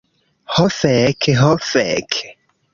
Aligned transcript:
Ho 0.55 0.65
fek' 0.77 1.29
ho 1.43 1.53
fek'... 1.71 2.21